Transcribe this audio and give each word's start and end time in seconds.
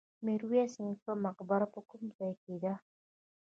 میرویس 0.25 0.73
نیکه 0.83 1.11
مقبره 1.25 1.67
په 1.73 1.79
کوم 1.89 2.03
ځای 2.17 2.33
کې 2.41 2.55
ده؟ 2.63 2.73